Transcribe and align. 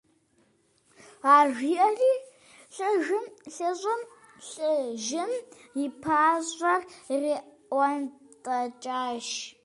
Ар 1.35 1.47
жиӀэри, 1.57 2.13
лӀыжьым 5.07 5.35
и 5.83 5.85
пащӀэр 6.01 6.81
ириӀуэнтӀэкӀащ. 7.13 9.29